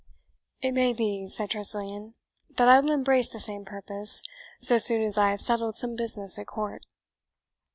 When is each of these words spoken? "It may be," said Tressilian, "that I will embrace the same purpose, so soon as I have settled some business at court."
"It 0.61 0.71
may 0.71 0.93
be," 0.93 1.27
said 1.27 1.51
Tressilian, 1.51 2.15
"that 2.57 2.67
I 2.67 2.79
will 2.79 2.89
embrace 2.91 3.29
the 3.29 3.39
same 3.39 3.65
purpose, 3.65 4.23
so 4.59 4.79
soon 4.79 5.03
as 5.03 5.15
I 5.15 5.29
have 5.29 5.41
settled 5.41 5.75
some 5.75 5.95
business 5.95 6.39
at 6.39 6.47
court." 6.47 6.87